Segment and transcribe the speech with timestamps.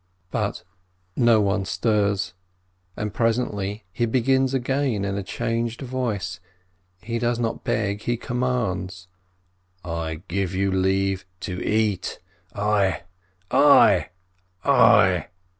[0.31, 0.63] But
[1.15, 2.33] no one stirs.
[2.97, 6.39] And presently he begins again in a changed voice—
[7.03, 9.07] he does not beg, he commands:
[9.85, 12.19] "I give you leave to eat—
[12.55, 13.03] I—
[13.51, 14.09] I—
[14.65, 15.27] I